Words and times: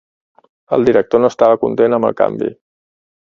El 0.77 0.85
director 0.87 1.21
no 1.25 1.29
estava 1.33 1.59
content 1.65 1.99
amb 1.99 2.09
el 2.11 2.17
canvi. 2.23 2.51